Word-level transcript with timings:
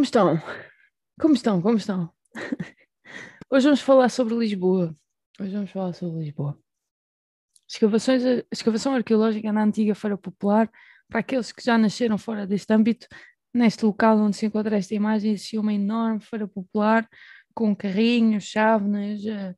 estão? 0.00 0.40
Como 1.20 1.34
estão? 1.34 1.60
Como 1.60 1.76
estão? 1.76 2.10
Hoje 3.50 3.64
vamos 3.66 3.80
falar 3.80 4.08
sobre 4.08 4.34
Lisboa. 4.34 4.96
Hoje 5.38 5.52
vamos 5.52 5.70
falar 5.70 5.92
sobre 5.92 6.20
Lisboa. 6.20 6.58
Escavações, 7.68 8.22
escavação 8.50 8.94
arqueológica 8.94 9.52
na 9.52 9.62
antiga 9.62 9.94
Feira 9.94 10.16
Popular. 10.16 10.70
Para 11.08 11.20
aqueles 11.20 11.52
que 11.52 11.62
já 11.62 11.76
nasceram 11.76 12.16
fora 12.16 12.46
deste 12.46 12.72
âmbito, 12.72 13.06
neste 13.52 13.84
local 13.84 14.18
onde 14.18 14.36
se 14.36 14.46
encontra 14.46 14.76
esta 14.76 14.94
imagem, 14.94 15.32
existia 15.32 15.60
uma 15.60 15.72
enorme 15.72 16.20
Feira 16.20 16.48
Popular 16.48 17.08
com 17.54 17.76
carrinhos, 17.76 18.44
chávenas, 18.44 19.20
uh, 19.24 19.54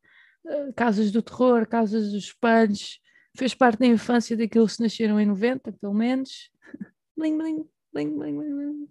uh, 0.46 0.72
casas 0.74 1.12
do 1.12 1.22
terror, 1.22 1.66
casas 1.66 2.10
dos 2.10 2.24
espanhos. 2.24 3.00
Fez 3.36 3.54
parte 3.54 3.78
da 3.78 3.86
infância 3.86 4.36
daqueles 4.36 4.76
que 4.76 4.82
nasceram 4.82 5.20
em 5.20 5.26
90, 5.26 5.72
pelo 5.72 5.94
menos. 5.94 6.50
bling, 7.16 7.38
bling, 7.38 7.68
bling, 7.92 8.18
bling, 8.18 8.36
bling 8.36 8.88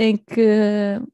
em 0.00 0.16
que 0.16 0.34
de 0.34 1.04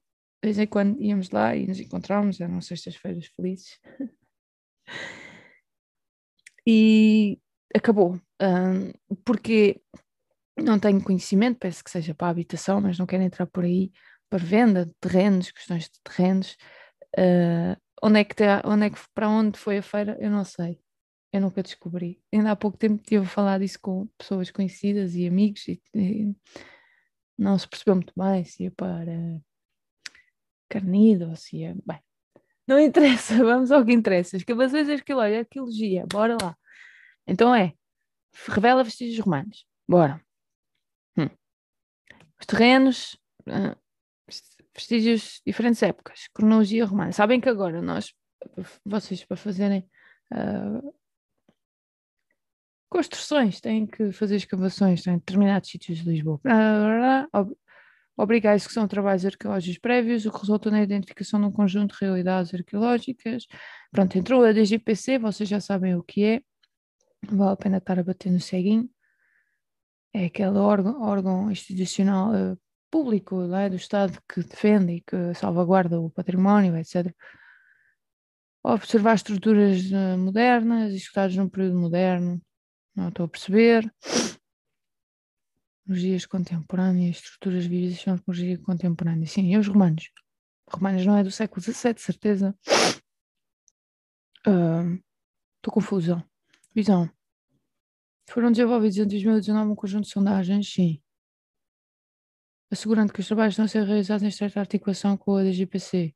vez 0.44 0.58
em 0.60 0.66
quando 0.66 1.02
íamos 1.02 1.30
lá 1.30 1.56
e 1.56 1.66
nos 1.66 1.80
encontrávamos, 1.80 2.40
eram 2.40 2.60
sextas-feiras 2.60 3.26
felizes. 3.26 3.80
e 6.64 7.40
acabou. 7.74 8.20
Um, 8.40 8.92
porque 9.24 9.82
não 10.56 10.78
tenho 10.78 11.02
conhecimento, 11.02 11.58
peço 11.58 11.82
que 11.82 11.90
seja 11.90 12.14
para 12.14 12.28
a 12.28 12.30
habitação, 12.30 12.80
mas 12.80 12.96
não 12.96 13.06
quero 13.06 13.24
entrar 13.24 13.46
por 13.46 13.64
aí 13.64 13.90
para 14.30 14.44
venda 14.44 14.86
de 14.86 14.92
terrenos, 15.00 15.50
questões 15.50 15.84
de 15.84 16.00
terrenos. 16.04 16.56
Uh, 17.18 17.76
onde 18.00 18.20
é 18.20 18.24
que 18.24 18.36
tá, 18.36 18.62
onde 18.64 18.86
é 18.86 18.90
que, 18.90 19.00
para 19.12 19.28
onde 19.28 19.58
foi 19.58 19.78
a 19.78 19.82
feira, 19.82 20.16
eu 20.20 20.30
não 20.30 20.44
sei. 20.44 20.78
Eu 21.32 21.40
nunca 21.40 21.60
descobri. 21.60 22.22
Ainda 22.32 22.52
há 22.52 22.56
pouco 22.56 22.78
tempo 22.78 23.02
estive 23.02 23.24
a 23.24 23.28
falar 23.28 23.58
disso 23.58 23.80
com 23.80 24.06
pessoas 24.16 24.48
conhecidas 24.52 25.16
e 25.16 25.26
amigos 25.26 25.66
e, 25.66 25.82
e 25.92 26.36
não 27.38 27.58
se 27.58 27.68
percebeu 27.68 27.96
muito 27.96 28.12
bem 28.16 28.44
se 28.44 28.64
ia 28.64 28.70
para 28.70 29.40
Carnido 30.68 31.28
ou 31.28 31.36
se 31.36 31.58
ia. 31.58 31.76
Bem, 31.86 32.00
não 32.66 32.80
interessa, 32.80 33.36
vamos 33.44 33.70
ao 33.70 33.84
que 33.84 33.92
interessa. 33.92 34.36
Escavações 34.36 34.88
arqueológicas, 34.88 35.40
arqueologia, 35.40 36.06
bora 36.10 36.36
lá. 36.40 36.56
Então 37.26 37.54
é, 37.54 37.72
revela 38.48 38.84
vestígios 38.84 39.24
romanos, 39.24 39.66
bora. 39.88 40.20
Hum. 41.16 41.28
Os 42.40 42.46
terrenos, 42.46 43.18
uh, 43.48 43.76
vestígios 44.74 45.40
diferentes 45.46 45.82
épocas, 45.82 46.28
cronologia 46.32 46.84
romana. 46.84 47.12
Sabem 47.12 47.40
que 47.40 47.48
agora 47.48 47.80
nós, 47.80 48.12
vocês 48.84 49.24
para 49.24 49.36
fazerem 49.36 49.88
uh, 50.32 50.94
construções, 52.88 53.60
têm 53.60 53.86
que 53.86 54.12
fazer 54.12 54.36
escavações 54.36 55.06
em 55.06 55.14
determinados 55.18 55.70
sítios 55.70 55.98
de 55.98 56.10
Lisboa. 56.10 56.40
Obrigar 58.18 58.54
a 58.54 58.56
execução 58.56 58.84
de 58.84 58.90
trabalhos 58.90 59.26
arqueológicos 59.26 59.78
prévios, 59.78 60.24
o 60.24 60.32
que 60.32 60.40
resulta 60.40 60.70
na 60.70 60.82
identificação 60.82 61.38
de 61.38 61.46
um 61.46 61.52
conjunto 61.52 61.94
de 61.94 62.00
realidades 62.00 62.54
arqueológicas. 62.54 63.46
Pronto, 63.90 64.16
entrou 64.16 64.42
a 64.42 64.52
DGPC, 64.52 65.18
vocês 65.18 65.46
já 65.46 65.60
sabem 65.60 65.94
o 65.94 66.02
que 66.02 66.24
é, 66.24 66.40
vale 67.30 67.52
a 67.52 67.56
pena 67.56 67.76
estar 67.76 67.98
a 67.98 68.02
bater 68.02 68.32
no 68.32 68.40
ceguinho. 68.40 68.88
É 70.14 70.26
aquele 70.26 70.56
órgão, 70.56 71.02
órgão 71.02 71.50
institucional 71.50 72.30
uh, 72.30 72.58
público 72.90 73.52
é, 73.54 73.68
do 73.68 73.76
Estado 73.76 74.18
que 74.26 74.42
defende 74.42 74.94
e 74.94 75.00
que 75.02 75.34
salvaguarda 75.34 76.00
o 76.00 76.08
património, 76.08 76.74
etc. 76.78 77.14
Observar 78.64 79.16
estruturas 79.16 79.90
uh, 79.90 80.16
modernas, 80.16 80.94
executadas 80.94 81.36
num 81.36 81.50
período 81.50 81.78
moderno, 81.78 82.40
não 82.96 83.08
estou 83.08 83.26
a 83.26 83.28
perceber. 83.28 83.94
Tecnologias 85.84 86.26
contemporâneas, 86.26 87.16
estruturas 87.16 87.66
vivas 87.66 88.00
são 88.00 88.16
tecnologia 88.16 88.58
contemporânea. 88.58 89.26
Sim, 89.26 89.52
e 89.52 89.58
os 89.58 89.68
romanos? 89.68 90.10
Romanos 90.68 91.06
não 91.06 91.16
é 91.16 91.22
do 91.22 91.30
século 91.30 91.60
XVII, 91.60 91.94
certeza. 91.98 92.58
Estou 94.38 95.70
uh, 95.70 95.70
confusa. 95.70 96.24
Visão. 96.74 97.08
Foram 98.28 98.50
desenvolvidos 98.50 98.96
em 98.96 99.06
2019 99.06 99.70
um 99.70 99.76
conjunto 99.76 100.04
de 100.04 100.10
sondagens, 100.10 100.72
sim. 100.72 101.00
Assegurando 102.68 103.12
que 103.12 103.20
os 103.20 103.26
trabalhos 103.26 103.52
estão 103.52 103.66
a 103.66 103.68
ser 103.68 103.84
realizados 103.84 104.24
em 104.24 104.28
estreita 104.28 104.58
articulação 104.58 105.16
com 105.16 105.36
a 105.36 105.44
DGPC. 105.44 106.12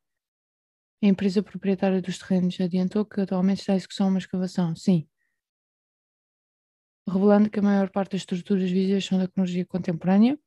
A 1.03 1.07
empresa 1.07 1.43
proprietária 1.43 2.03
dos 2.03 2.19
terrenos 2.19 2.61
adiantou 2.61 3.05
que 3.05 3.21
atualmente 3.21 3.61
está 3.61 3.75
em 3.75 3.77
execução 3.77 4.09
uma 4.09 4.19
escavação. 4.19 4.75
Sim 4.75 5.09
revelando 7.11 7.51
que 7.51 7.59
a 7.59 7.63
maior 7.63 7.91
parte 7.91 8.13
das 8.13 8.23
estruturas 8.23 8.71
visíveis 8.71 9.05
são 9.05 9.19
da 9.19 9.29
cronologia 9.29 9.67
contemporânea. 9.67 10.39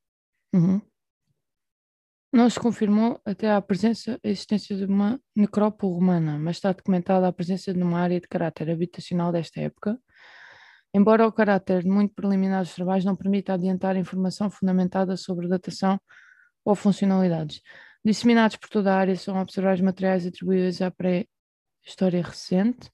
Uhum. 0.53 0.81
Não 2.31 2.49
se 2.49 2.59
confirmou 2.59 3.21
até 3.23 3.51
a 3.51 3.61
presença, 3.61 4.19
a 4.23 4.27
existência 4.27 4.75
de 4.75 4.85
uma 4.85 5.19
necrópole 5.35 5.93
romana, 5.93 6.39
mas 6.39 6.57
está 6.57 6.71
documentada 6.71 7.27
a 7.27 7.33
presença 7.33 7.71
de 7.71 7.81
uma 7.81 7.99
área 7.99 8.19
de 8.19 8.27
caráter 8.27 8.71
habitacional 8.71 9.31
desta 9.31 9.61
época, 9.61 9.99
embora 10.95 11.27
o 11.27 11.31
caráter 11.31 11.85
muito 11.85 12.15
preliminar 12.15 12.63
dos 12.63 12.73
trabalhos 12.73 13.05
não 13.05 13.15
permita 13.15 13.53
adiantar 13.53 13.95
informação 13.97 14.49
fundamentada 14.49 15.15
sobre 15.15 15.47
datação 15.47 15.99
ou 16.65 16.73
funcionalidades. 16.73 17.61
Disseminados 18.03 18.57
por 18.57 18.67
toda 18.67 18.93
a 18.93 18.97
área 18.97 19.15
são 19.15 19.39
observados 19.39 19.81
materiais 19.81 20.25
atribuídos 20.25 20.81
à 20.81 20.89
pré-história 20.89 22.23
recente, 22.23 22.89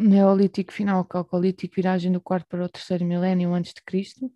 Neolítico 0.00 0.72
final, 0.72 1.04
Calcolítico, 1.04 1.74
viragem 1.74 2.10
do 2.10 2.22
quarto 2.22 2.46
para 2.48 2.64
o 2.64 2.68
terceiro 2.68 3.04
milénio 3.04 3.52
antes 3.52 3.74
de 3.74 3.82
Cristo. 3.82 4.32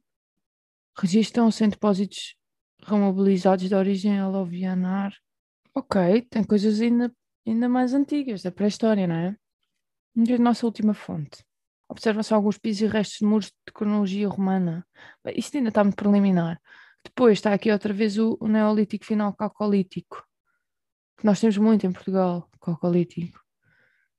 Registram-se 0.97 1.65
em 1.65 1.71
depósitos 1.71 2.37
remobilizados 2.83 3.67
de 3.67 3.75
origem 3.75 4.19
alovianar. 4.19 5.15
Ok, 5.75 6.23
tem 6.29 6.45
coisas 6.45 6.83
ainda, 6.83 7.11
ainda 7.47 7.67
mais 7.67 7.95
antigas, 7.95 8.43
da 8.43 8.53
pré-história, 8.53 9.07
não 9.07 9.15
é? 9.15 9.37
a 10.35 10.39
nossa 10.39 10.67
última 10.67 10.93
fonte. 10.93 11.43
Observa-se 11.89 12.35
alguns 12.35 12.59
pisos 12.59 12.83
e 12.83 12.87
restos 12.87 13.19
de 13.21 13.25
muros 13.25 13.47
de 13.47 13.73
cronologia 13.73 14.29
romana. 14.29 14.87
Isto 15.35 15.57
ainda 15.57 15.71
está 15.71 15.83
muito 15.83 15.97
preliminar. 15.97 16.61
Depois 17.03 17.39
está 17.39 17.55
aqui 17.55 17.73
outra 17.73 17.93
vez 17.93 18.19
o, 18.19 18.37
o 18.39 18.49
Neolítico 18.49 19.07
final 19.07 19.35
calcolítico, 19.35 20.23
que 21.17 21.25
nós 21.25 21.41
temos 21.41 21.57
muito 21.57 21.87
em 21.87 21.93
Portugal, 21.93 22.49
calcolítico 22.61 23.44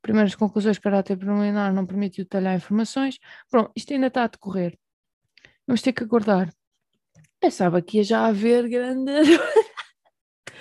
primeiras 0.05 0.35
conclusões 0.35 0.75
de 0.75 0.81
caráter 0.81 1.17
preliminar 1.17 1.73
não 1.73 1.83
permitiu 1.83 2.23
detalhar 2.23 2.55
informações. 2.55 3.17
Pronto, 3.49 3.71
isto 3.75 3.91
ainda 3.91 4.05
está 4.05 4.25
a 4.25 4.27
decorrer. 4.27 4.77
Vamos 5.66 5.81
ter 5.81 5.93
que 5.93 6.03
aguardar. 6.03 6.53
Pensava 7.39 7.81
que 7.81 7.97
ia 7.97 8.03
já 8.03 8.27
haver 8.27 8.69
grande. 8.69 9.11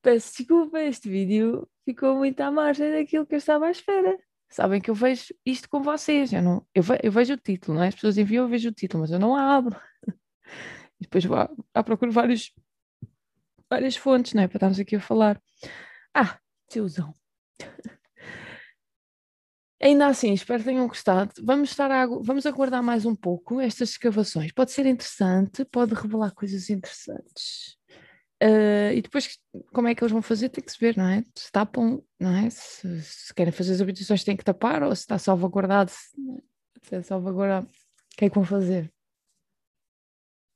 Peço 0.00 0.38
desculpa, 0.38 0.80
este 0.80 1.10
vídeo 1.10 1.68
ficou 1.84 2.16
muito 2.16 2.40
à 2.40 2.50
margem 2.50 2.90
daquilo 2.90 3.26
que 3.26 3.34
eu 3.34 3.38
estava 3.38 3.66
à 3.66 3.70
espera. 3.70 4.18
Sabem 4.48 4.80
que 4.80 4.90
eu 4.90 4.94
vejo 4.94 5.34
isto 5.44 5.68
com 5.68 5.82
vocês. 5.82 6.32
Eu, 6.32 6.40
não, 6.40 6.66
eu, 6.74 6.82
ve, 6.82 6.98
eu 7.02 7.12
vejo 7.12 7.34
o 7.34 7.36
título, 7.36 7.76
não 7.76 7.84
é? 7.84 7.88
As 7.88 7.94
pessoas 7.94 8.16
enviam, 8.16 8.44
eu 8.44 8.48
vejo 8.48 8.70
o 8.70 8.72
título, 8.72 9.02
mas 9.02 9.10
eu 9.10 9.18
não 9.18 9.36
abro. 9.36 9.78
E 11.00 11.04
depois 11.04 11.24
vou 11.24 11.36
à, 11.36 11.50
à 11.74 11.82
procura 11.82 12.12
vários, 12.12 12.54
várias 13.68 13.96
fontes, 13.96 14.32
não 14.32 14.42
é? 14.42 14.48
Para 14.48 14.58
estarmos 14.58 14.78
aqui 14.78 14.94
a 14.94 15.00
falar. 15.00 15.42
Ah, 16.14 16.38
tiozão. 16.70 17.12
Ainda 19.84 20.06
assim, 20.06 20.32
espero 20.32 20.60
que 20.60 20.70
tenham 20.70 20.88
gostado. 20.88 21.30
Vamos, 21.42 21.68
estar 21.68 21.90
a, 21.90 22.06
vamos 22.06 22.46
aguardar 22.46 22.82
mais 22.82 23.04
um 23.04 23.14
pouco 23.14 23.60
estas 23.60 23.90
escavações. 23.90 24.50
Pode 24.50 24.72
ser 24.72 24.86
interessante, 24.86 25.62
pode 25.66 25.92
revelar 25.92 26.30
coisas 26.32 26.70
interessantes. 26.70 27.76
Uh, 28.42 28.94
e 28.94 29.02
depois, 29.02 29.38
como 29.74 29.86
é 29.86 29.94
que 29.94 30.02
eles 30.02 30.10
vão 30.10 30.22
fazer? 30.22 30.48
Tem 30.48 30.64
que 30.64 30.72
se 30.72 30.80
ver, 30.80 30.96
não 30.96 31.06
é? 31.06 31.22
Se 31.36 31.52
tapam, 31.52 32.02
não 32.18 32.34
é? 32.34 32.48
Se, 32.48 33.02
se 33.02 33.34
querem 33.34 33.52
fazer 33.52 33.74
as 33.74 33.82
habitações, 33.82 34.24
têm 34.24 34.38
que 34.38 34.44
tapar, 34.44 34.82
ou 34.82 34.96
se 34.96 35.02
está 35.02 35.18
salvaguardado, 35.18 35.90
se, 35.90 36.16
é 36.90 37.02
salvaguardado, 37.02 37.66
o 37.66 38.16
que 38.16 38.24
é 38.24 38.30
que 38.30 38.34
vão 38.34 38.44
fazer? 38.44 38.90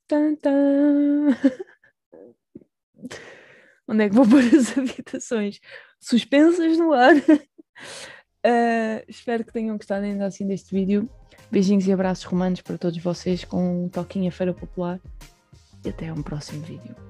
Tan, 0.07 0.37
tan. 0.37 1.37
Onde 3.87 4.05
é 4.05 4.09
que 4.09 4.15
vão 4.15 4.27
pôr 4.27 4.41
as 4.41 4.73
habitações? 4.79 5.61
Suspensas 6.01 6.79
no 6.79 6.95
ar. 6.95 7.13
Uh, 8.49 9.05
espero 9.07 9.45
que 9.45 9.53
tenham 9.53 9.77
gostado 9.77 10.07
ainda 10.07 10.25
assim 10.25 10.47
deste 10.47 10.75
vídeo. 10.75 11.07
Beijinhos 11.51 11.87
e 11.87 11.93
abraços 11.93 12.25
romanos 12.25 12.63
para 12.63 12.79
todos 12.79 12.99
vocês 12.99 13.45
com 13.45 13.85
um 13.85 13.89
toquinho 13.91 14.29
a 14.29 14.33
Feira 14.33 14.55
Popular. 14.55 14.99
E 15.85 15.91
até 15.91 16.11
um 16.11 16.23
próximo 16.23 16.63
vídeo. 16.63 17.08